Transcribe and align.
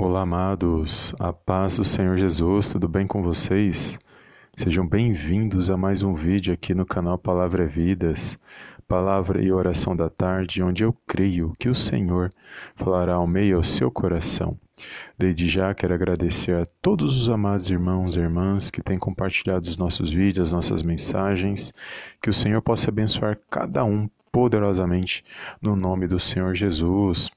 Olá, 0.00 0.22
amados, 0.22 1.12
a 1.18 1.32
paz 1.32 1.76
do 1.76 1.82
Senhor 1.82 2.16
Jesus, 2.16 2.68
tudo 2.68 2.86
bem 2.86 3.04
com 3.04 3.20
vocês? 3.20 3.98
Sejam 4.56 4.86
bem-vindos 4.86 5.70
a 5.70 5.76
mais 5.76 6.04
um 6.04 6.14
vídeo 6.14 6.54
aqui 6.54 6.72
no 6.72 6.86
canal 6.86 7.18
Palavra 7.18 7.64
é 7.64 7.66
Vidas, 7.66 8.38
Palavra 8.86 9.42
e 9.42 9.50
Oração 9.50 9.96
da 9.96 10.08
Tarde, 10.08 10.62
onde 10.62 10.84
eu 10.84 10.94
creio 11.04 11.52
que 11.58 11.68
o 11.68 11.74
Senhor 11.74 12.30
falará 12.76 13.14
ao 13.14 13.26
meio 13.26 13.56
ao 13.56 13.64
seu 13.64 13.90
coração. 13.90 14.56
Desde 15.18 15.48
já 15.48 15.74
quero 15.74 15.94
agradecer 15.94 16.54
a 16.54 16.62
todos 16.80 17.20
os 17.20 17.28
amados 17.28 17.68
irmãos 17.68 18.16
e 18.16 18.20
irmãs 18.20 18.70
que 18.70 18.80
têm 18.80 18.98
compartilhado 18.98 19.66
os 19.66 19.76
nossos 19.76 20.12
vídeos, 20.12 20.46
as 20.46 20.52
nossas 20.52 20.80
mensagens, 20.80 21.72
que 22.22 22.30
o 22.30 22.34
Senhor 22.34 22.62
possa 22.62 22.88
abençoar 22.88 23.36
cada 23.50 23.84
um 23.84 24.08
poderosamente 24.30 25.24
no 25.60 25.74
nome 25.74 26.06
do 26.06 26.20
Senhor 26.20 26.54
Jesus. 26.54 27.32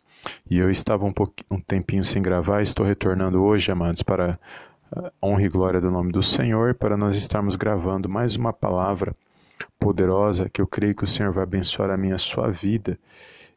E 0.50 0.58
eu 0.58 0.70
estava 0.70 1.06
um, 1.06 1.14
um 1.50 1.60
tempinho 1.60 2.04
sem 2.04 2.22
gravar, 2.22 2.62
estou 2.62 2.86
retornando 2.86 3.44
hoje, 3.44 3.72
amados, 3.72 4.04
para 4.04 4.38
a 4.96 5.12
honra 5.24 5.44
e 5.44 5.50
glória 5.50 5.80
do 5.80 5.90
nome 5.90 6.12
do 6.12 6.22
Senhor, 6.22 6.76
para 6.76 6.98
nós 6.98 7.16
estarmos 7.16 7.56
gravando 7.56 8.10
mais 8.10 8.36
uma 8.36 8.52
palavra 8.52 9.16
poderosa 9.80 10.50
que 10.50 10.62
eu 10.62 10.68
creio 10.68 10.96
que 10.96 11.04
o 11.04 11.08
Senhor 11.08 11.32
vai 11.32 11.44
abençoar 11.44 11.90
a 11.90 11.98
minha 11.98 12.16
a 12.16 12.20
sua 12.20 12.52
vida. 12.52 13.00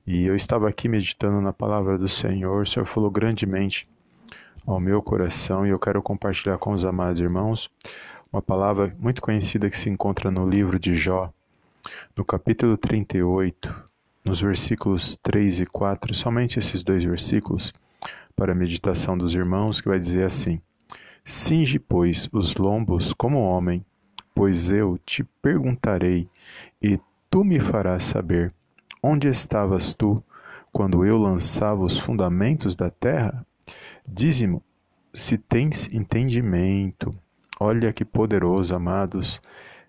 E 0.07 0.25
eu 0.25 0.37
estava 0.37 0.69
aqui 0.69 0.89
meditando 0.89 1.41
na 1.41 1.53
palavra 1.53 1.99
do 1.99 2.09
Senhor, 2.09 2.63
o 2.63 2.67
Senhor 2.67 2.87
falou 2.87 3.11
grandemente 3.11 3.89
ao 4.67 4.79
meu 4.79 5.03
coração 5.03 5.67
e 5.67 5.71
eu 5.71 5.79
quero 5.79 6.03
compartilhar 6.03 6.59
com 6.59 6.73
os 6.73 6.85
amados 6.85 7.21
irmãos 7.21 7.71
uma 8.33 8.43
palavra 8.43 8.95
muito 8.99 9.23
conhecida 9.23 9.71
que 9.71 9.77
se 9.77 9.89
encontra 9.89 10.31
no 10.31 10.49
livro 10.49 10.79
de 10.79 10.95
Jó, 10.95 11.33
no 12.17 12.25
capítulo 12.25 12.77
38, 12.77 13.94
nos 14.25 14.41
versículos 14.41 15.17
3 15.23 15.61
e 15.61 15.67
4, 15.67 16.15
somente 16.15 16.59
esses 16.59 16.83
dois 16.83 17.05
versículos, 17.05 17.73
para 18.35 18.53
a 18.53 18.55
meditação 18.55 19.17
dos 19.17 19.35
irmãos, 19.35 19.81
que 19.81 19.89
vai 19.89 19.99
dizer 19.99 20.25
assim: 20.25 20.61
Cinge, 21.23 21.79
pois, 21.79 22.29
os 22.33 22.57
lombos 22.57 23.13
como 23.13 23.39
homem, 23.39 23.85
pois 24.35 24.71
eu 24.71 24.99
te 25.05 25.23
perguntarei, 25.43 26.29
e 26.83 26.99
tu 27.31 27.45
me 27.45 27.61
farás 27.61 28.03
saber: 28.03 28.53
onde 29.03 29.29
estavas 29.29 29.95
tu 29.95 30.23
quando 30.73 31.05
eu 31.05 31.19
lançava 31.19 31.85
os 31.85 31.99
fundamentos 31.99 32.75
da 32.75 32.91
terra? 32.91 33.47
Dize-me 34.09 34.61
se 35.13 35.39
tens 35.39 35.89
entendimento. 35.93 37.15
Olha 37.61 37.93
que 37.93 38.05
poderoso, 38.05 38.75
amados, 38.75 39.41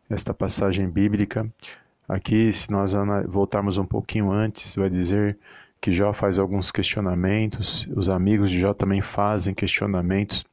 esta 0.08 0.34
passagem 0.34 0.88
bíblica 0.88 1.52
Aqui, 2.08 2.54
se 2.54 2.72
nós 2.72 2.94
voltarmos 3.28 3.78
um 3.78 3.86
pouquinho 3.86 4.32
antes, 4.32 4.76
vai 4.76 4.90
dizer 4.90 5.38
que 5.82 5.92
Jó 5.92 6.14
faz 6.14 6.38
alguns 6.40 6.72
questionamentos, 6.72 7.88
os 7.96 8.10
amigos 8.10 8.52
de 8.52 8.60
Jó 8.60 8.74
também 8.74 9.02
fazem 9.02 9.54
questionamentos, 9.54 10.46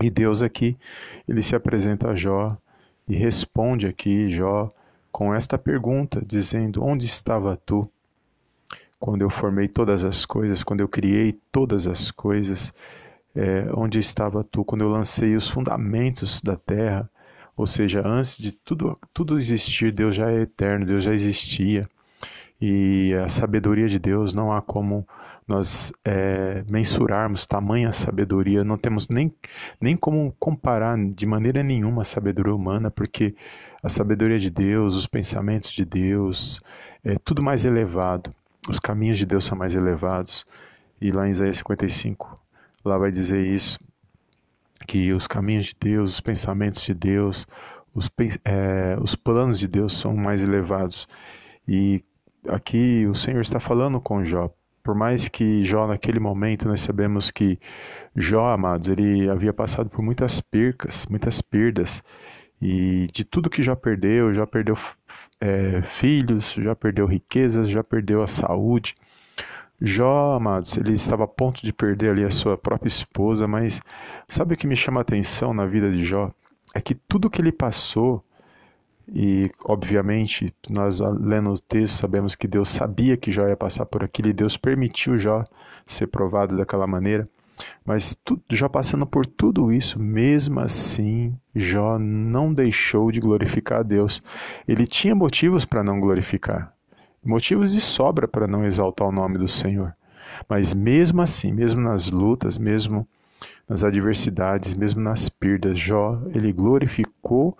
e 0.00 0.10
Deus 0.10 0.42
aqui, 0.42 0.76
ele 1.28 1.42
se 1.42 1.54
apresenta 1.54 2.10
a 2.10 2.16
Jó 2.16 2.48
e 3.08 3.14
responde 3.14 3.86
aqui 3.86 4.28
Jó 4.28 4.68
com 5.12 5.34
esta 5.34 5.56
pergunta, 5.56 6.20
dizendo: 6.24 6.82
Onde 6.82 7.06
estava 7.06 7.56
tu 7.56 7.88
quando 8.98 9.22
eu 9.22 9.30
formei 9.30 9.68
todas 9.68 10.04
as 10.04 10.24
coisas, 10.24 10.62
quando 10.62 10.80
eu 10.80 10.88
criei 10.88 11.38
todas 11.52 11.86
as 11.86 12.10
coisas? 12.10 12.72
É, 13.34 13.66
onde 13.74 13.98
estava 13.98 14.44
tu 14.44 14.64
quando 14.64 14.82
eu 14.82 14.88
lancei 14.88 15.36
os 15.36 15.48
fundamentos 15.48 16.42
da 16.42 16.56
terra? 16.56 17.08
Ou 17.56 17.66
seja, 17.66 18.02
antes 18.06 18.38
de 18.38 18.52
tudo, 18.52 18.98
tudo 19.12 19.36
existir, 19.36 19.92
Deus 19.92 20.14
já 20.14 20.30
é 20.30 20.42
eterno, 20.42 20.86
Deus 20.86 21.04
já 21.04 21.12
existia. 21.12 21.82
E 22.60 23.12
a 23.14 23.28
sabedoria 23.28 23.88
de 23.88 23.98
Deus 23.98 24.32
não 24.32 24.52
há 24.52 24.62
como 24.62 25.06
nós 25.46 25.92
é, 26.04 26.64
mensurarmos 26.70 27.46
tamanha 27.46 27.92
sabedoria, 27.92 28.62
não 28.62 28.78
temos 28.78 29.08
nem, 29.08 29.34
nem 29.80 29.96
como 29.96 30.34
comparar 30.38 30.96
de 30.96 31.26
maneira 31.26 31.62
nenhuma 31.62 32.02
a 32.02 32.04
sabedoria 32.04 32.54
humana, 32.54 32.90
porque 32.90 33.34
a 33.82 33.88
sabedoria 33.88 34.38
de 34.38 34.48
Deus, 34.48 34.94
os 34.94 35.06
pensamentos 35.06 35.72
de 35.72 35.84
Deus, 35.84 36.60
é 37.04 37.16
tudo 37.18 37.42
mais 37.42 37.64
elevado. 37.64 38.30
Os 38.68 38.78
caminhos 38.78 39.18
de 39.18 39.26
Deus 39.26 39.44
são 39.44 39.58
mais 39.58 39.74
elevados. 39.74 40.46
E 41.00 41.10
lá 41.10 41.26
em 41.26 41.32
Isaías 41.32 41.56
55, 41.56 42.38
lá 42.84 42.96
vai 42.96 43.10
dizer 43.10 43.44
isso 43.44 43.76
que 44.86 45.12
os 45.12 45.26
caminhos 45.26 45.66
de 45.66 45.76
Deus, 45.78 46.14
os 46.14 46.20
pensamentos 46.20 46.82
de 46.82 46.94
Deus, 46.94 47.46
os, 47.94 48.10
é, 48.44 48.96
os 49.00 49.14
planos 49.14 49.58
de 49.58 49.68
Deus 49.68 49.94
são 49.94 50.14
mais 50.16 50.42
elevados. 50.42 51.08
E 51.66 52.02
aqui 52.48 53.06
o 53.06 53.14
Senhor 53.14 53.40
está 53.40 53.60
falando 53.60 54.00
com 54.00 54.24
Jó. 54.24 54.50
Por 54.82 54.94
mais 54.94 55.28
que 55.28 55.62
Jó, 55.62 55.86
naquele 55.86 56.18
momento, 56.18 56.66
nós 56.66 56.80
sabemos 56.80 57.30
que 57.30 57.58
Jó, 58.16 58.52
amados, 58.52 58.88
ele 58.88 59.28
havia 59.30 59.52
passado 59.52 59.88
por 59.88 60.02
muitas 60.02 60.40
percas, 60.40 61.06
muitas 61.06 61.40
perdas. 61.40 62.02
E 62.60 63.08
de 63.12 63.24
tudo 63.24 63.50
que 63.50 63.62
já 63.62 63.74
perdeu, 63.74 64.32
já 64.32 64.46
perdeu 64.46 64.76
é, 65.40 65.82
filhos, 65.82 66.52
já 66.52 66.74
perdeu 66.74 67.06
riquezas, 67.06 67.68
já 67.68 67.82
perdeu 67.82 68.22
a 68.22 68.26
saúde. 68.26 68.94
Jó, 69.84 70.36
amados, 70.36 70.76
ele 70.76 70.92
estava 70.92 71.24
a 71.24 71.26
ponto 71.26 71.60
de 71.60 71.72
perder 71.72 72.10
ali 72.10 72.24
a 72.24 72.30
sua 72.30 72.56
própria 72.56 72.86
esposa, 72.86 73.48
mas 73.48 73.80
sabe 74.28 74.54
o 74.54 74.56
que 74.56 74.64
me 74.64 74.76
chama 74.76 75.00
a 75.00 75.02
atenção 75.02 75.52
na 75.52 75.66
vida 75.66 75.90
de 75.90 76.04
Jó? 76.04 76.30
É 76.72 76.80
que 76.80 76.94
tudo 76.94 77.28
que 77.28 77.40
ele 77.40 77.50
passou, 77.50 78.24
e 79.12 79.50
obviamente 79.64 80.54
nós 80.70 81.00
lendo 81.00 81.50
o 81.50 81.58
texto 81.58 81.96
sabemos 81.96 82.36
que 82.36 82.46
Deus 82.46 82.68
sabia 82.68 83.16
que 83.16 83.32
Jó 83.32 83.48
ia 83.48 83.56
passar 83.56 83.84
por 83.84 84.04
aquilo 84.04 84.28
e 84.28 84.32
Deus 84.32 84.56
permitiu 84.56 85.18
Jó 85.18 85.42
ser 85.84 86.06
provado 86.06 86.56
daquela 86.56 86.86
maneira. 86.86 87.28
Mas 87.84 88.16
Jó 88.48 88.68
passando 88.68 89.04
por 89.04 89.26
tudo 89.26 89.72
isso, 89.72 89.98
mesmo 89.98 90.60
assim, 90.60 91.36
Jó 91.52 91.98
não 91.98 92.54
deixou 92.54 93.10
de 93.10 93.18
glorificar 93.18 93.80
a 93.80 93.82
Deus. 93.82 94.22
Ele 94.68 94.86
tinha 94.86 95.12
motivos 95.12 95.64
para 95.64 95.82
não 95.82 95.98
glorificar 95.98 96.72
motivos 97.24 97.72
de 97.72 97.80
sobra 97.80 98.26
para 98.26 98.46
não 98.46 98.64
exaltar 98.64 99.08
o 99.08 99.12
nome 99.12 99.38
do 99.38 99.48
Senhor. 99.48 99.94
Mas 100.48 100.74
mesmo 100.74 101.22
assim, 101.22 101.52
mesmo 101.52 101.80
nas 101.80 102.10
lutas, 102.10 102.58
mesmo 102.58 103.06
nas 103.68 103.84
adversidades, 103.84 104.74
mesmo 104.74 105.00
nas 105.00 105.28
perdas, 105.28 105.78
Jó, 105.78 106.20
ele 106.34 106.52
glorificou, 106.52 107.56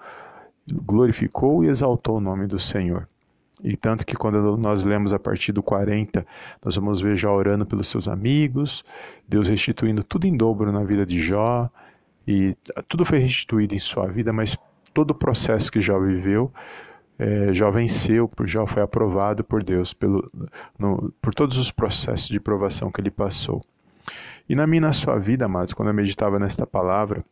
glorificou 0.72 1.65
e 1.65 1.69
exaltou 1.69 2.17
o 2.17 2.21
nome 2.21 2.47
do 2.47 2.59
Senhor. 2.59 3.09
E 3.62 3.77
tanto 3.77 4.05
que 4.05 4.17
quando 4.17 4.56
nós 4.56 4.83
lemos 4.83 5.12
a 5.12 5.19
partir 5.19 5.53
do 5.53 5.62
40, 5.62 6.27
nós 6.65 6.75
vamos 6.75 7.01
ver 7.01 7.17
Jó 7.17 7.33
orando 7.34 7.65
pelos 7.65 7.89
seus 7.89 8.09
amigos, 8.09 8.84
Deus 9.28 9.49
restituindo 9.49 10.03
tudo 10.03 10.27
em 10.27 10.37
dobro 10.37 10.72
na 10.72 10.83
vida 10.83 11.06
de 11.06 11.21
Jó, 11.21 11.71
e 12.27 12.55
tudo 12.89 13.05
foi 13.05 13.19
restituído 13.19 13.75
em 13.75 13.78
sua 13.78 14.09
vida, 14.09 14.33
mas 14.33 14.56
todo 14.93 15.12
o 15.12 15.15
processo 15.15 15.71
que 15.71 15.81
Jó 15.81 15.99
viveu 16.01 16.53
é, 17.19 17.53
Jó 17.53 17.71
venceu, 17.71 18.31
Jó 18.45 18.67
foi 18.67 18.83
aprovado 18.83 19.45
por 19.45 19.62
Deus 19.62 19.93
pelo, 19.93 20.31
no, 20.78 21.12
por 21.21 21.34
todos 21.34 21.56
os 21.56 21.71
processos 21.71 22.28
de 22.28 22.41
provação 22.41 22.91
que 22.91 23.00
ele 23.00 23.11
passou. 23.11 23.62
E 24.49 24.55
na 24.55 24.67
minha 24.67 24.83
na 24.83 24.93
sua 24.93 25.19
vida, 25.19 25.45
amados, 25.45 25.72
quando 25.72 25.89
eu 25.89 25.95
meditava 25.95 26.39
nesta 26.39 26.67
palavra, 26.67 27.25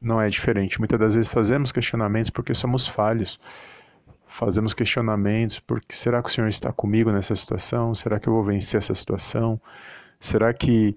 não 0.00 0.20
é 0.20 0.28
diferente. 0.28 0.78
Muitas 0.78 0.98
das 0.98 1.14
vezes 1.14 1.30
fazemos 1.30 1.72
questionamentos 1.72 2.30
porque 2.30 2.54
somos 2.54 2.86
falhos. 2.86 3.38
Fazemos 4.26 4.74
questionamentos 4.74 5.60
porque 5.60 5.94
será 5.94 6.22
que 6.22 6.28
o 6.28 6.32
Senhor 6.32 6.48
está 6.48 6.72
comigo 6.72 7.10
nessa 7.10 7.36
situação? 7.36 7.94
Será 7.94 8.18
que 8.18 8.28
eu 8.28 8.32
vou 8.32 8.42
vencer 8.42 8.78
essa 8.78 8.94
situação? 8.94 9.60
Será 10.18 10.52
que 10.52 10.96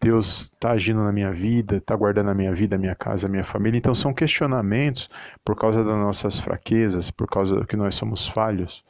Deus 0.00 0.50
está 0.54 0.70
agindo 0.70 1.02
na 1.02 1.12
minha 1.12 1.32
vida, 1.32 1.76
está 1.76 1.96
guardando 1.96 2.30
a 2.30 2.34
minha 2.34 2.52
vida, 2.52 2.76
a 2.76 2.78
minha 2.78 2.94
casa, 2.94 3.26
a 3.26 3.30
minha 3.30 3.44
família. 3.44 3.78
Então 3.78 3.94
são 3.94 4.14
questionamentos 4.14 5.08
por 5.44 5.56
causa 5.56 5.82
das 5.82 5.96
nossas 5.96 6.38
fraquezas, 6.38 7.10
por 7.10 7.26
causa 7.26 7.64
que 7.66 7.76
nós 7.76 7.94
somos 7.94 8.28
falhos. 8.28 8.84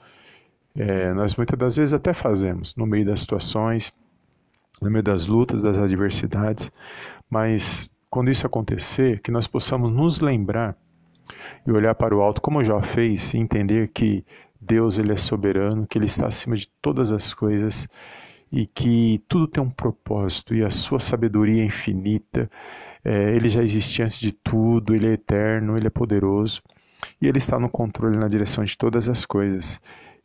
É, 0.77 1.13
nós 1.15 1.35
muitas 1.35 1.59
das 1.59 1.77
vezes 1.77 1.95
até 1.95 2.13
fazemos 2.13 2.77
no 2.77 2.87
meio 2.87 3.07
das 3.07 3.21
situações, 3.21 3.93
no 4.81 4.91
meio 4.91 5.03
das 5.03 5.27
lutas, 5.27 5.63
das 5.63 5.79
adversidades, 5.79 6.71
mas 7.29 7.91
quando 8.11 8.31
isso 8.31 8.47
acontecer, 8.47 9.21
que 9.21 9.31
nós 9.31 9.47
possamos 9.47 9.91
nos 9.91 10.21
lembrar 10.21 10.77
e 11.67 11.73
olhar 11.73 11.95
para 11.95 12.15
o 12.15 12.21
alto, 12.21 12.41
como 12.41 12.63
já 12.63 12.81
fez, 12.81 13.35
e 13.35 13.39
entender 13.39 13.89
que 13.89 14.25
Deus 14.61 14.99
ele 14.99 15.13
é 15.13 15.17
soberano, 15.17 15.87
que 15.87 15.99
ele 15.99 16.07
está 16.07 16.27
acima 16.27 16.57
de 16.57 16.69
todas 16.81 17.13
as 17.13 17.35
coisas 17.35 17.89
e 18.51 18.67
que 18.67 19.23
tudo 19.29 19.47
tem 19.47 19.63
um 19.63 19.71
propósito 19.71 20.55
e 20.55 20.65
a 20.65 20.71
sua 20.71 21.01
sabedoria 21.01 21.63
é 21.63 21.67
infinita. 21.67 22.51
É, 23.05 23.35
ele 23.35 23.49
já 23.49 23.63
existe 23.63 24.03
antes 24.03 24.19
de 24.19 24.33
tudo, 24.33 24.95
ele 24.95 25.07
é 25.07 25.13
eterno, 25.13 25.77
ele 25.77 25.87
é 25.87 25.91
poderoso 25.91 26.63
e 27.21 27.29
ele 27.29 27.39
está 27.39 27.59
no 27.59 27.69
controle 27.69 28.17
na 28.17 28.29
direção 28.29 28.65
de 28.65 28.77
todas 28.77 29.09
as 29.09 29.25
coisas. 29.25 29.81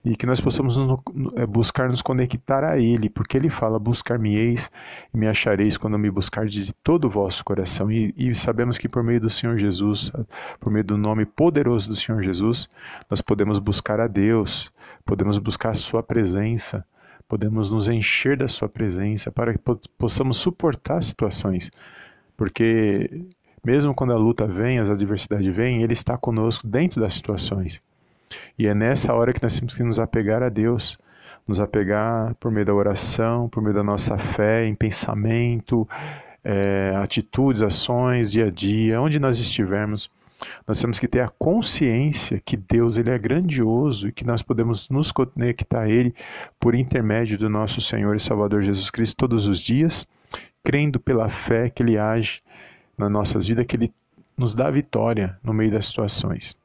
E 0.06 0.18
que 0.18 0.25
nós 0.25 0.42
possamos 0.42 0.75
nos, 0.75 1.00
é, 1.38 1.46
buscar 1.46 1.88
nos 1.88 2.02
conectar 2.02 2.62
a 2.62 2.78
Ele, 2.78 3.10
porque 3.10 3.38
Ele 3.38 3.48
fala: 3.48 3.80
Buscar-me-eis 3.80 4.70
e 5.14 5.18
me 5.18 5.30
achareis 5.30 5.78
quando 5.78 5.98
me 5.98 6.12
buscar 6.12 6.46
de 6.46 6.74
todo 6.84 7.06
o 7.06 7.10
vosso 7.10 7.44
coração. 7.46 7.90
E, 7.90 8.14
e 8.18 8.36
sabemos 8.36 8.78
que 8.78 8.90
por 8.90 9.02
meio 9.02 9.22
do 9.22 9.30
Senhor 9.30 9.58
Jesus, 9.58 10.12
por 10.60 10.74
meio 10.74 10.84
do 10.84 10.98
nome 10.98 11.25
poderoso 11.25 11.88
do 11.88 11.96
Senhor 11.96 12.22
Jesus, 12.22 12.68
nós 13.10 13.22
podemos 13.22 13.60
buscar 13.60 14.02
a 14.02 14.08
Deus, 14.08 14.70
podemos 15.06 15.38
buscar 15.38 15.70
a 15.70 15.75
Sua 15.75 16.04
presença, 16.04 16.86
podemos 17.34 17.72
nos 17.72 17.88
encher 17.88 18.38
da 18.38 18.48
Sua 18.48 18.70
presença, 18.70 19.32
para 19.32 19.54
que 19.54 19.60
possamos 19.98 20.38
suportar 20.38 21.02
situações, 21.02 21.72
porque 22.38 23.26
mesmo 23.66 23.92
quando 23.92 24.14
a 24.14 24.18
luta 24.18 24.46
vem, 24.46 24.78
as 24.78 24.88
adversidades 24.88 25.52
vêm, 25.52 25.82
Ele 25.82 25.94
está 25.94 26.16
conosco 26.16 26.68
dentro 26.68 27.02
das 27.02 27.16
situações. 27.16 27.82
E 28.58 28.68
é 28.68 28.76
nessa 28.76 29.16
hora 29.16 29.34
que 29.34 29.42
nós 29.42 29.58
temos 29.58 29.74
que 29.74 29.82
nos 29.82 30.00
apegar 30.00 30.44
a 30.44 30.50
Deus, 30.50 30.96
nos 31.48 31.60
apegar 31.60 32.36
por 32.36 32.52
meio 32.52 32.68
da 32.68 32.74
oração, 32.76 33.50
por 33.50 33.64
meio 33.64 33.74
da 33.74 33.84
nossa 33.84 34.16
fé, 34.16 34.68
em 34.68 34.76
pensamento, 34.76 35.90
é, 36.44 36.94
atitudes, 37.02 37.64
ações, 37.64 38.32
dia 38.32 38.46
a 38.46 38.52
dia, 38.52 39.02
onde 39.02 39.18
nós 39.18 39.40
estivermos. 39.40 40.08
Nós 40.68 40.80
temos 40.80 41.00
que 41.00 41.07
ter 41.07 41.22
a 41.22 41.28
consciência 41.28 42.42
que 42.44 42.57
Deus 42.57 42.98
ele 42.98 43.10
é 43.10 43.18
grandioso 43.18 44.07
e 44.07 44.12
que 44.12 44.25
nós 44.25 44.42
podemos 44.42 44.90
nos 44.90 45.12
conectar 45.12 45.81
a 45.81 45.90
Ele 45.90 46.13
por 46.60 46.75
intermédio 46.75 47.38
do 47.38 47.50
nosso 47.50 47.81
Senhor 47.81 48.16
e 48.16 48.19
Salvador 48.19 48.62
Jesus 48.62 48.90
Cristo 48.90 49.18
todos 49.18 49.48
os 49.48 49.60
dias, 49.60 50.07
crendo 50.63 51.00
pela 51.00 51.30
fé 51.30 51.69
que 51.69 51.84
Ele 51.84 51.98
age 51.98 52.42
nas 52.98 53.12
nossas 53.12 53.48
vidas, 53.48 53.66
que 53.66 53.75
Ele 53.75 53.94
nos 54.38 54.56
dá 54.56 54.69
vitória 54.69 55.38
no 55.44 55.54
meio 55.54 55.72
das 55.72 55.88
situações. 55.88 56.56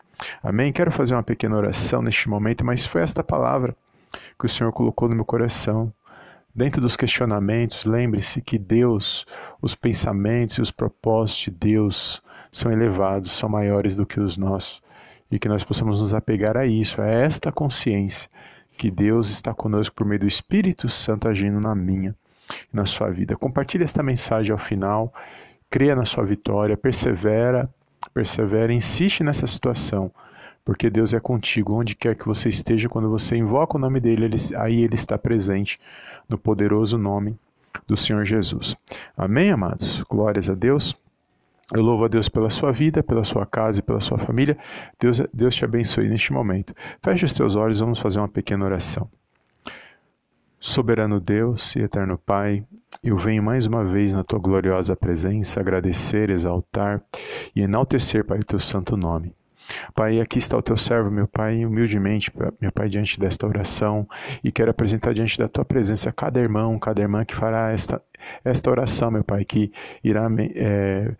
Amém? 0.42 0.72
Quero 0.72 0.90
fazer 0.90 1.14
uma 1.14 1.22
pequena 1.22 1.56
oração 1.56 2.02
neste 2.02 2.28
momento, 2.28 2.64
mas 2.64 2.84
foi 2.84 3.02
esta 3.02 3.22
palavra 3.22 3.76
que 4.38 4.46
o 4.46 4.48
Senhor 4.48 4.72
colocou 4.72 5.08
no 5.08 5.14
meu 5.14 5.24
coração. 5.24 5.92
Dentro 6.54 6.81
dos 6.81 6.96
questionamentos, 6.96 7.84
lembre-se 7.84 8.40
que 8.40 8.58
Deus, 8.58 9.24
os 9.62 9.74
pensamentos 9.74 10.56
e 10.56 10.60
os 10.60 10.70
propósitos 10.70 11.44
de 11.44 11.50
Deus 11.52 12.22
são 12.50 12.72
elevados, 12.72 13.32
são 13.32 13.48
maiores 13.48 13.94
do 13.94 14.06
que 14.06 14.20
os 14.20 14.36
nossos. 14.36 14.82
E 15.30 15.38
que 15.38 15.48
nós 15.48 15.62
possamos 15.62 16.00
nos 16.00 16.14
apegar 16.14 16.56
a 16.56 16.64
isso, 16.64 17.02
a 17.02 17.06
esta 17.06 17.52
consciência 17.52 18.30
que 18.78 18.90
Deus 18.90 19.28
está 19.28 19.52
conosco 19.52 19.94
por 19.94 20.06
meio 20.06 20.20
do 20.20 20.26
Espírito 20.26 20.88
Santo 20.88 21.28
agindo 21.28 21.60
na 21.60 21.74
minha 21.74 22.14
e 22.72 22.76
na 22.76 22.86
sua 22.86 23.10
vida. 23.10 23.36
Compartilhe 23.36 23.84
esta 23.84 24.02
mensagem 24.02 24.52
ao 24.52 24.58
final, 24.58 25.12
creia 25.68 25.96
na 25.96 26.04
sua 26.04 26.24
vitória, 26.24 26.76
persevera, 26.76 27.68
persevera, 28.14 28.72
insiste 28.72 29.22
nessa 29.22 29.46
situação, 29.46 30.10
porque 30.64 30.88
Deus 30.88 31.12
é 31.12 31.20
contigo 31.20 31.74
onde 31.74 31.94
quer 31.94 32.14
que 32.14 32.26
você 32.26 32.48
esteja, 32.48 32.88
quando 32.88 33.10
você 33.10 33.36
invoca 33.36 33.76
o 33.76 33.80
nome 33.80 34.00
dele, 34.00 34.26
ele, 34.26 34.36
aí 34.56 34.82
ele 34.84 34.94
está 34.94 35.18
presente 35.18 35.78
no 36.28 36.38
poderoso 36.38 36.96
nome 36.96 37.36
do 37.86 37.96
Senhor 37.96 38.24
Jesus. 38.24 38.76
Amém, 39.16 39.50
amados? 39.50 40.02
Glórias 40.02 40.48
a 40.48 40.54
Deus. 40.54 40.94
Eu 41.75 41.82
louvo 41.82 42.05
a 42.05 42.09
Deus 42.09 42.29
pela 42.29 42.49
sua 42.49 42.73
vida, 42.73 43.03
pela 43.03 43.25
sua 43.25 43.44
casa 43.44 43.81
e 43.81 43.82
pela 43.82 44.00
sua 44.00 44.17
família. 44.17 44.56
Deus, 44.99 45.20
Deus 45.32 45.55
te 45.55 45.65
abençoe 45.65 46.09
neste 46.09 46.32
momento. 46.32 46.75
Feche 47.03 47.26
os 47.26 47.32
teus 47.35 47.55
olhos, 47.55 47.81
vamos 47.81 47.99
fazer 47.99 48.19
uma 48.19 48.29
pequena 48.29 48.65
oração. 48.65 49.11
Soberano 50.59 51.20
Deus 51.20 51.76
e 51.76 51.81
eterno 51.81 52.19
Pai, 52.19 52.65
eu 53.03 53.17
venho 53.17 53.43
mais 53.43 53.67
uma 53.67 53.85
vez 53.85 54.12
na 54.12 54.25
tua 54.25 54.41
gloriosa 54.41 54.97
presença 54.97 55.61
agradecer, 55.61 56.31
exaltar 56.31 57.03
e 57.55 57.61
enaltecer, 57.61 58.25
Pai, 58.25 58.38
o 58.38 58.44
teu 58.44 58.59
santo 58.59 58.97
nome. 58.97 59.35
Pai, 59.94 60.20
aqui 60.20 60.38
está 60.38 60.56
o 60.56 60.62
teu 60.62 60.76
servo, 60.76 61.11
meu 61.11 61.29
Pai, 61.29 61.65
humildemente, 61.65 62.32
meu 62.61 62.73
Pai, 62.73 62.88
diante 62.88 63.20
desta 63.20 63.47
oração 63.47 64.09
e 64.43 64.50
quero 64.50 64.70
apresentar 64.70 65.12
diante 65.12 65.38
da 65.38 65.49
tua 65.49 65.65
presença 65.65 66.11
cada 66.11 66.41
irmão, 66.41 66.79
cada 66.79 67.03
irmã 67.03 67.25
que 67.25 67.35
fará 67.35 67.70
esta, 67.70 68.03
esta 68.43 68.70
oração, 68.70 69.11
meu 69.11 69.23
Pai, 69.23 69.44
que 69.44 69.70
irá 70.03 70.29
é, 70.56 71.15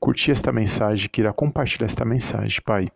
curtir 0.00 0.32
esta 0.32 0.52
mensagem, 0.52 1.08
que 1.10 1.20
irá 1.20 1.32
compartilhar 1.32 1.86
esta 1.86 2.04
mensagem, 2.04 2.60
Pai. 2.64 2.88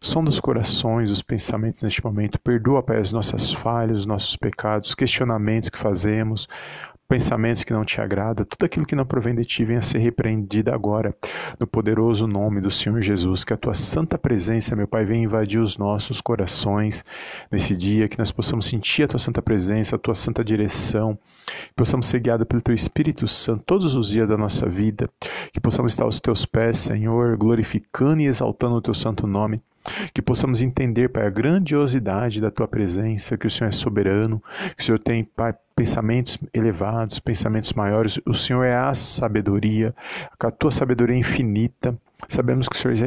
Som 0.00 0.24
dos 0.24 0.40
corações, 0.40 1.10
os 1.10 1.22
pensamentos 1.22 1.82
neste 1.82 2.02
momento. 2.02 2.40
Perdoa, 2.40 2.82
Pai, 2.82 2.98
as 2.98 3.12
nossas 3.12 3.52
falhas, 3.52 3.98
os 3.98 4.06
nossos 4.06 4.36
pecados, 4.36 4.94
questionamentos 4.94 5.68
que 5.68 5.78
fazemos, 5.78 6.48
pensamentos 7.08 7.64
que 7.64 7.72
não 7.72 7.84
te 7.84 8.00
agradam, 8.00 8.44
tudo 8.44 8.66
aquilo 8.66 8.84
que 8.84 8.94
não 8.94 9.06
provém 9.06 9.34
de 9.34 9.44
ti 9.44 9.64
venha 9.64 9.80
ser 9.80 9.98
repreendido 9.98 10.70
agora, 10.70 11.16
no 11.58 11.66
poderoso 11.66 12.26
nome 12.26 12.60
do 12.60 12.70
Senhor 12.70 13.00
Jesus. 13.00 13.44
Que 13.44 13.54
a 13.54 13.56
tua 13.56 13.74
santa 13.74 14.18
presença, 14.18 14.76
meu 14.76 14.86
Pai, 14.86 15.04
venha 15.04 15.24
invadir 15.24 15.60
os 15.60 15.78
nossos 15.78 16.20
corações 16.20 17.02
nesse 17.50 17.74
dia, 17.74 18.08
que 18.08 18.18
nós 18.18 18.30
possamos 18.30 18.66
sentir 18.66 19.04
a 19.04 19.08
tua 19.08 19.18
santa 19.18 19.40
presença, 19.40 19.96
a 19.96 19.98
tua 19.98 20.14
santa 20.14 20.44
direção, 20.44 21.18
que 21.46 21.74
possamos 21.74 22.06
ser 22.06 22.20
guiados 22.20 22.46
pelo 22.46 22.60
teu 22.60 22.74
Espírito 22.74 23.26
Santo 23.26 23.62
todos 23.64 23.94
os 23.94 24.10
dias 24.10 24.28
da 24.28 24.36
nossa 24.36 24.68
vida, 24.68 25.08
que 25.52 25.60
possamos 25.60 25.92
estar 25.92 26.04
aos 26.04 26.20
teus 26.20 26.44
pés, 26.44 26.76
Senhor, 26.76 27.36
glorificando 27.36 28.20
e 28.20 28.26
exaltando 28.26 28.74
o 28.74 28.82
teu 28.82 28.92
santo 28.92 29.26
nome. 29.26 29.62
Que 30.12 30.20
possamos 30.20 30.60
entender, 30.60 31.08
Pai, 31.08 31.26
a 31.26 31.30
grandiosidade 31.30 32.42
da 32.42 32.50
Tua 32.50 32.68
presença, 32.68 33.38
que 33.38 33.46
o 33.46 33.50
Senhor 33.50 33.68
é 33.68 33.72
soberano, 33.72 34.42
que 34.76 34.82
o 34.82 34.84
Senhor 34.84 34.98
tem, 34.98 35.24
Pai, 35.24 35.54
pensamentos 35.78 36.36
elevados, 36.52 37.20
pensamentos 37.20 37.72
maiores. 37.72 38.18
O 38.26 38.34
Senhor 38.34 38.64
é 38.64 38.74
a 38.74 38.92
sabedoria, 38.96 39.94
a 40.40 40.50
Tua 40.50 40.72
sabedoria 40.72 41.14
é 41.14 41.20
infinita. 41.20 41.96
Sabemos 42.26 42.68
que 42.68 42.74
o 42.74 42.78
Senhor 42.78 42.96
já, 42.96 43.06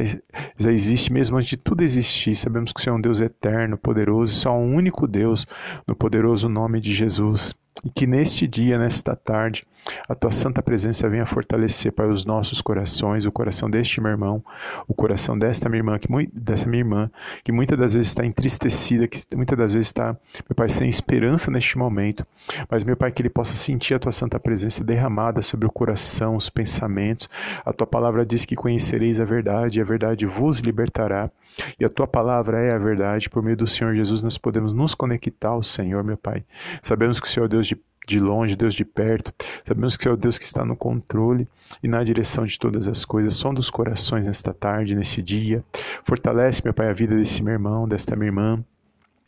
já 0.56 0.72
existe 0.72 1.12
mesmo 1.12 1.36
antes 1.36 1.50
de 1.50 1.58
tudo 1.58 1.82
existir. 1.84 2.34
Sabemos 2.34 2.72
que 2.72 2.80
o 2.80 2.82
Senhor 2.82 2.96
é 2.96 2.98
um 2.98 3.02
Deus 3.02 3.20
eterno, 3.20 3.76
poderoso, 3.76 4.34
só 4.34 4.56
um 4.56 4.74
único 4.74 5.06
Deus, 5.06 5.46
no 5.86 5.94
poderoso 5.94 6.48
nome 6.48 6.80
de 6.80 6.94
Jesus. 6.94 7.54
E 7.84 7.90
que 7.90 8.06
neste 8.06 8.46
dia, 8.46 8.78
nesta 8.78 9.16
tarde, 9.16 9.66
a 10.08 10.14
tua 10.14 10.30
santa 10.30 10.62
presença 10.62 11.08
venha 11.08 11.26
fortalecer 11.26 11.90
para 11.90 12.08
os 12.08 12.24
nossos 12.24 12.60
corações, 12.60 13.26
o 13.26 13.32
coração 13.32 13.68
deste 13.68 14.00
meu 14.00 14.10
irmão, 14.10 14.44
o 14.86 14.94
coração 14.94 15.36
desta 15.36 15.68
minha 15.68 15.80
irmã, 15.80 15.98
que 15.98 16.08
dessa 16.32 16.66
minha 16.66 16.80
irmã, 16.80 17.10
que 17.42 17.50
muitas 17.50 17.78
das 17.78 17.94
vezes 17.94 18.08
está 18.08 18.24
entristecida, 18.24 19.08
que 19.08 19.20
muitas 19.34 19.58
das 19.58 19.72
vezes 19.72 19.88
está, 19.88 20.16
meu 20.48 20.54
Pai, 20.54 20.68
sem 20.68 20.88
esperança 20.88 21.50
neste 21.50 21.76
momento. 21.76 22.24
Mas, 22.70 22.84
meu 22.84 22.96
Pai, 22.96 23.10
que 23.10 23.22
ele 23.22 23.30
possa 23.30 23.54
sentir 23.54 23.94
a 23.94 23.98
tua 23.98 24.12
santa 24.12 24.38
presença 24.38 24.84
derramada 24.84 25.42
sobre 25.42 25.66
o 25.66 25.70
coração, 25.70 26.36
os 26.36 26.48
pensamentos. 26.48 27.28
A 27.64 27.72
tua 27.72 27.86
palavra 27.86 28.24
diz 28.24 28.44
que 28.44 28.54
conhecereis 28.54 29.18
a 29.18 29.24
verdade, 29.24 29.78
e 29.78 29.82
a 29.82 29.84
verdade 29.84 30.26
vos 30.26 30.60
libertará. 30.60 31.30
E 31.78 31.84
a 31.84 31.88
tua 31.88 32.06
palavra 32.06 32.60
é 32.60 32.72
a 32.72 32.78
verdade. 32.78 33.28
Por 33.28 33.42
meio 33.42 33.56
do 33.56 33.66
Senhor 33.66 33.94
Jesus, 33.94 34.22
nós 34.22 34.38
podemos 34.38 34.72
nos 34.72 34.94
conectar 34.94 35.50
ao 35.50 35.62
Senhor, 35.62 36.02
meu 36.02 36.16
Pai. 36.16 36.44
Sabemos 36.80 37.20
que 37.20 37.26
o 37.26 37.30
Senhor 37.30 37.46
é 37.46 37.48
Deus 37.48 37.66
de 38.06 38.18
longe, 38.20 38.56
Deus 38.56 38.74
de 38.74 38.84
perto. 38.84 39.32
Sabemos 39.64 39.96
que 39.96 40.08
é 40.08 40.10
o 40.10 40.16
Deus 40.16 40.38
que 40.38 40.44
está 40.44 40.64
no 40.64 40.76
controle 40.76 41.48
e 41.82 41.88
na 41.88 42.02
direção 42.02 42.44
de 42.44 42.58
todas 42.58 42.88
as 42.88 43.04
coisas. 43.04 43.34
Som 43.34 43.54
dos 43.54 43.70
corações 43.70 44.26
nesta 44.26 44.52
tarde, 44.52 44.94
nesse 44.94 45.22
dia. 45.22 45.64
Fortalece, 46.04 46.62
meu 46.64 46.74
Pai, 46.74 46.88
a 46.88 46.92
vida 46.92 47.14
desse 47.14 47.42
meu 47.42 47.52
irmão, 47.52 47.88
desta 47.88 48.16
minha 48.16 48.28
irmã. 48.28 48.64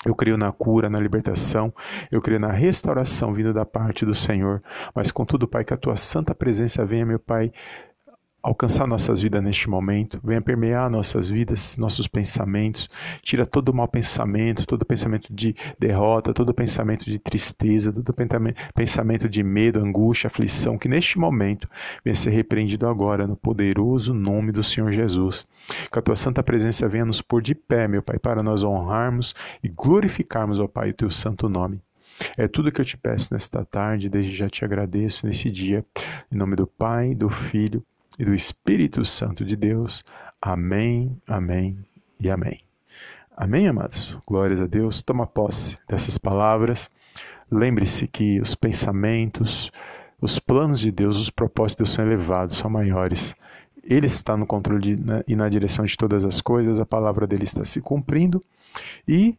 Eu 0.05 0.15
creio 0.15 0.37
na 0.37 0.53
cura, 0.53 0.91
na 0.91 1.00
libertação, 1.00 1.73
eu 2.11 2.21
creio 2.21 2.38
na 2.38 2.53
restauração 2.53 3.32
vinda 3.32 3.55
da 3.55 3.65
parte 3.65 4.05
do 4.05 4.15
Senhor. 4.15 4.62
Mas, 4.94 5.11
contudo, 5.11 5.49
Pai, 5.49 5.65
que 5.65 5.73
a 5.73 5.79
tua 5.79 5.97
santa 5.97 6.35
presença 6.35 6.85
venha, 6.85 7.06
meu 7.06 7.19
Pai, 7.19 7.50
alcançar 8.44 8.86
nossas 8.86 9.22
vidas 9.22 9.42
neste 9.42 9.70
momento, 9.70 10.20
venha 10.22 10.40
permear 10.40 10.90
nossas 10.90 11.30
vidas, 11.30 11.78
nossos 11.78 12.06
pensamentos, 12.06 12.90
tira 13.22 13.46
todo 13.46 13.70
o 13.70 13.74
mau 13.74 13.88
pensamento, 13.88 14.66
todo 14.66 14.84
pensamento 14.84 15.32
de 15.32 15.56
derrota, 15.78 16.34
todo 16.34 16.52
pensamento 16.52 17.06
de 17.06 17.18
tristeza, 17.18 17.90
todo 17.90 18.14
pensamento 18.74 19.30
de 19.30 19.42
medo, 19.42 19.80
angústia, 19.80 20.26
aflição, 20.26 20.76
que 20.76 20.88
neste 20.88 21.18
momento 21.18 21.66
venha 22.04 22.14
ser 22.14 22.30
repreendido 22.30 22.86
agora 22.86 23.26
no 23.26 23.34
poderoso 23.34 24.12
nome 24.12 24.52
do 24.52 24.62
Senhor 24.62 24.92
Jesus. 24.92 25.46
Que 25.90 25.98
a 25.98 26.02
tua 26.02 26.14
santa 26.14 26.42
presença 26.42 26.86
venha 26.86 27.06
nos 27.06 27.22
pôr 27.22 27.40
de 27.40 27.54
pé, 27.54 27.88
meu 27.88 28.02
Pai, 28.02 28.18
para 28.18 28.42
nós 28.42 28.62
honrarmos 28.62 29.34
e 29.62 29.68
glorificarmos, 29.70 30.60
ó 30.60 30.68
Pai, 30.68 30.90
o 30.90 30.94
teu 30.94 31.08
santo 31.08 31.48
nome. 31.48 31.80
É 32.36 32.46
tudo 32.46 32.70
que 32.70 32.80
eu 32.82 32.84
te 32.84 32.98
peço 32.98 33.32
nesta 33.32 33.64
tarde, 33.64 34.10
desde 34.10 34.36
já 34.36 34.50
te 34.50 34.66
agradeço 34.66 35.26
nesse 35.26 35.50
dia, 35.50 35.82
em 36.30 36.36
nome 36.36 36.54
do 36.54 36.66
Pai, 36.66 37.14
do 37.14 37.30
Filho 37.30 37.82
e 38.18 38.25
do 38.25 38.35
Espírito 38.35 39.04
Santo 39.04 39.44
de 39.44 39.56
Deus. 39.56 40.04
Amém, 40.40 41.16
amém 41.26 41.78
e 42.21 42.30
amém. 42.30 42.61
Amém, 43.37 43.66
amados? 43.66 44.16
Glórias 44.26 44.61
a 44.61 44.66
Deus. 44.66 45.02
Toma 45.02 45.26
posse 45.26 45.78
dessas 45.88 46.16
palavras. 46.16 46.90
Lembre-se 47.50 48.06
que 48.06 48.40
os 48.40 48.54
pensamentos, 48.54 49.71
os 50.21 50.38
planos 50.38 50.80
de 50.80 50.92
Deus, 50.92 51.18
os 51.18 51.30
propósitos 51.30 51.75
de 51.75 51.85
Deus 51.85 51.94
são 51.94 52.06
elevados, 52.06 52.56
são 52.56 52.71
maiores. 52.71 53.35
Ele 53.83 54.06
está 54.06 54.37
no 54.37 54.47
controle 54.47 54.80
de, 54.80 54.97
né, 54.97 55.23
e 55.26 55.35
na 55.35 55.49
direção 55.49 55.85
de 55.85 55.97
todas 55.97 56.25
as 56.25 56.40
coisas, 56.40 56.78
a 56.78 56.87
palavra 56.87 57.26
dele 57.26 57.44
está 57.44 57.64
se 57.64 57.80
cumprindo 57.80 58.42
e 59.06 59.37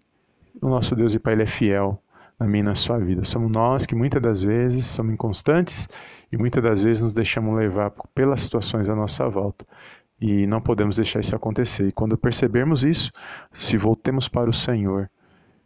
o 0.62 0.70
nosso 0.70 0.96
Deus 0.96 1.14
e 1.14 1.20
Pai 1.20 1.34
ele 1.34 1.44
é 1.44 1.48
fiel 1.48 2.02
na 2.40 2.48
minha 2.48 2.62
e 2.62 2.66
na 2.66 2.76
sua 2.76 2.98
vida. 2.98 3.24
Somos 3.24 3.52
nós 3.52 3.86
que 3.86 3.96
muitas 3.96 4.22
das 4.22 4.42
vezes 4.42 4.86
somos 4.86 5.14
inconstantes 5.14 5.88
e 6.32 6.38
muitas 6.38 6.64
das 6.64 6.84
vezes 6.84 7.04
nos 7.04 7.14
deixamos 7.14 7.56
levar 7.56 7.92
pelas 8.14 8.42
situações 8.42 8.90
à 8.90 8.96
nossa 8.96 9.28
volta. 9.28 9.66
E 10.20 10.48
não 10.48 10.62
podemos 10.62 10.96
deixar 10.96 11.20
isso 11.20 11.36
acontecer. 11.36 11.88
E 11.88 11.92
quando 11.92 12.18
percebermos 12.18 12.84
isso, 12.84 13.12
se 13.52 13.78
voltemos 13.78 14.28
para 14.28 14.50
o 14.50 14.54
Senhor, 14.54 15.10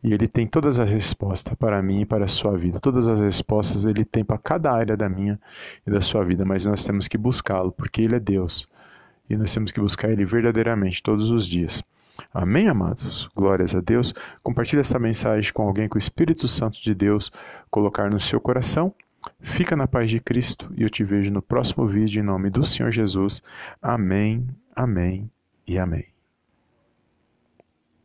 e 0.03 0.13
Ele 0.13 0.27
tem 0.27 0.47
todas 0.47 0.79
as 0.79 0.89
respostas 0.89 1.53
para 1.55 1.81
mim 1.81 2.01
e 2.01 2.05
para 2.05 2.25
a 2.25 2.27
sua 2.27 2.57
vida. 2.57 2.79
Todas 2.79 3.07
as 3.07 3.19
respostas 3.19 3.85
Ele 3.85 4.05
tem 4.05 4.23
para 4.23 4.37
cada 4.37 4.71
área 4.71 4.95
da 4.95 5.09
minha 5.09 5.39
e 5.85 5.91
da 5.91 6.01
sua 6.01 6.23
vida, 6.23 6.45
mas 6.45 6.65
nós 6.65 6.83
temos 6.83 7.07
que 7.07 7.17
buscá-lo, 7.17 7.71
porque 7.71 8.01
Ele 8.01 8.15
é 8.15 8.19
Deus. 8.19 8.67
E 9.29 9.35
nós 9.35 9.53
temos 9.53 9.71
que 9.71 9.79
buscar 9.79 10.09
Ele 10.09 10.25
verdadeiramente 10.25 11.03
todos 11.03 11.29
os 11.31 11.45
dias. 11.45 11.83
Amém, 12.33 12.67
amados? 12.67 13.29
Glórias 13.35 13.75
a 13.75 13.81
Deus. 13.81 14.13
Compartilhe 14.43 14.81
essa 14.81 14.99
mensagem 14.99 15.51
com 15.53 15.63
alguém 15.63 15.89
que 15.89 15.97
o 15.97 15.99
Espírito 15.99 16.47
Santo 16.47 16.81
de 16.81 16.93
Deus 16.93 17.31
colocar 17.69 18.09
no 18.09 18.19
seu 18.19 18.39
coração. 18.39 18.93
Fica 19.41 19.75
na 19.75 19.87
paz 19.87 20.09
de 20.09 20.19
Cristo 20.19 20.71
e 20.75 20.83
eu 20.83 20.89
te 20.89 21.03
vejo 21.03 21.31
no 21.31 21.41
próximo 21.41 21.85
vídeo 21.87 22.21
em 22.21 22.25
nome 22.25 22.49
do 22.49 22.65
Senhor 22.65 22.91
Jesus. 22.91 23.41
Amém, 23.81 24.47
amém 24.75 25.29
e 25.67 25.77
amém. 25.77 26.18